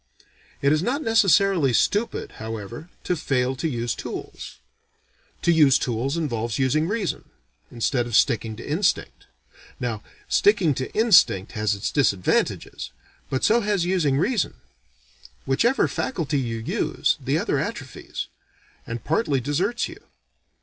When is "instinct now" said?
8.67-10.01